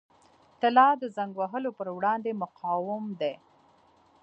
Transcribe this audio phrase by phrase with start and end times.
[0.61, 3.33] طلا د زنګ وهلو پر وړاندې مقاوم دی.